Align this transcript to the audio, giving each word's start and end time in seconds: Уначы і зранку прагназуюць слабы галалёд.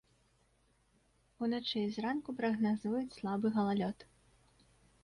Уначы 1.47 1.77
і 1.83 1.91
зранку 1.99 2.35
прагназуюць 2.41 3.07
слабы 3.19 3.47
галалёд. 3.61 3.97